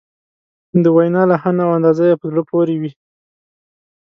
د 0.83 0.85
وینا 0.95 1.23
لحن 1.31 1.55
او 1.65 1.69
انداز 1.77 1.99
یې 2.09 2.19
په 2.21 2.25
زړه 2.31 2.41
پورې 2.51 2.75
وي. 2.81 2.91